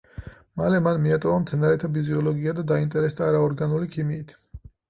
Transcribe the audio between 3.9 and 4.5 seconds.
ქიმიით.